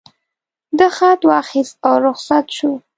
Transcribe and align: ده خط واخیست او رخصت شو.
ده 0.77 0.87
خط 0.97 1.21
واخیست 1.29 1.75
او 1.87 1.93
رخصت 2.05 2.45
شو. 2.57 2.71